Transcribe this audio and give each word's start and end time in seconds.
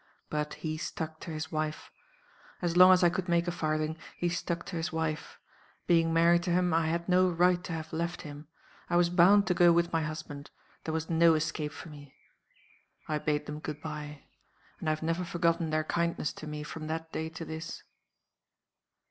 But 0.31 0.55
he 0.55 0.77
stuck 0.79 1.19
to 1.19 1.29
his 1.29 1.51
wife. 1.51 1.91
As 2.59 2.75
long 2.75 2.91
as 2.91 3.03
I 3.03 3.09
could 3.11 3.29
make 3.29 3.47
a 3.47 3.51
farthing, 3.51 3.99
he 4.17 4.29
stuck 4.29 4.65
to 4.65 4.75
his 4.75 4.91
wife. 4.91 5.37
Being 5.85 6.11
married 6.11 6.41
to 6.41 6.49
him, 6.49 6.73
I 6.73 6.87
had 6.87 7.07
no 7.07 7.29
right 7.29 7.63
to 7.65 7.73
have 7.73 7.93
left 7.93 8.23
him; 8.23 8.47
I 8.89 8.95
was 8.95 9.11
bound 9.11 9.45
to 9.45 9.53
go 9.53 9.71
with 9.71 9.93
my 9.93 10.01
husband; 10.01 10.49
there 10.85 10.93
was 10.95 11.07
no 11.07 11.35
escape 11.35 11.71
for 11.71 11.89
me. 11.89 12.15
I 13.07 13.19
bade 13.19 13.45
them 13.45 13.59
good 13.59 13.79
by. 13.79 14.23
And 14.79 14.89
I 14.89 14.91
have 14.91 15.03
never 15.03 15.23
forgotten 15.23 15.69
their 15.69 15.83
kindness 15.83 16.33
to 16.33 16.47
me 16.47 16.63
from 16.63 16.87
that 16.87 17.11
day 17.11 17.29
to 17.29 17.45
this. 17.45 17.83